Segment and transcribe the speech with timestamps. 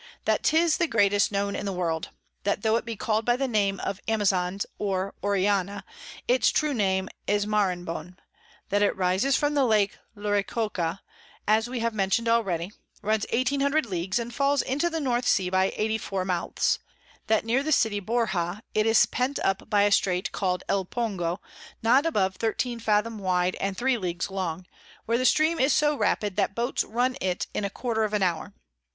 [0.25, 2.09] _That 'tis the greatest in the known World:
[2.43, 5.83] That tho it be call'd by the name of Amazons or Orellana,
[6.27, 8.17] its true name is Maranhon:
[8.69, 11.01] That it rises from the Lake Lauricocha,
[11.47, 12.71] as we have mention'd already,
[13.03, 16.79] runs 1800 Leagues, and falls into the North Sea by 84 Mouths:
[17.27, 21.39] That near the City Borja it is pent up by a Strait call'd El Pongo,
[21.83, 24.31] not above 13 Fathom wide and 3 Ls.
[24.31, 24.65] long;
[25.05, 28.23] where the Stream is so rapid, that Boats run it in a quarter of an
[28.23, 28.55] hour.